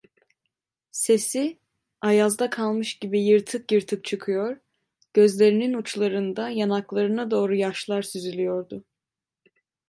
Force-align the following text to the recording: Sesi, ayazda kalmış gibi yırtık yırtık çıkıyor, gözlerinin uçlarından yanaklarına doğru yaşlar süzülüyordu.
Sesi, 0.91 1.59
ayazda 2.01 2.49
kalmış 2.49 2.99
gibi 2.99 3.21
yırtık 3.21 3.71
yırtık 3.71 4.03
çıkıyor, 4.05 4.57
gözlerinin 5.13 5.73
uçlarından 5.73 6.49
yanaklarına 6.49 7.31
doğru 7.31 7.55
yaşlar 7.55 8.01
süzülüyordu. 8.01 8.83